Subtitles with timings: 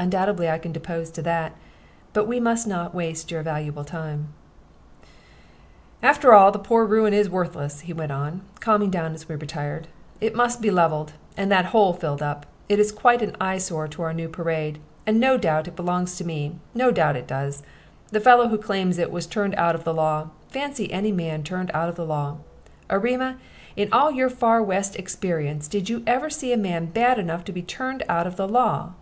[0.00, 1.56] "Undoubtedly I can depose to that.
[2.12, 4.28] But we must not waste your valuable time."
[6.04, 9.88] "After all, the poor ruin is worthless," he went on, calming down as we retired.
[10.20, 12.46] "It must be leveled, and that hole filled up.
[12.68, 14.78] It is quite an eye sore to our new parade.
[15.04, 17.64] And no doubt it belongs to me no doubt it does.
[18.12, 20.28] The fellow who claims it was turned out of the law.
[20.46, 22.36] Fancy any man turned out of the law!
[22.88, 23.36] Erema,
[23.74, 27.52] in all your far West experience, did you ever see a man bad enough to
[27.52, 28.92] be turned out of the law?"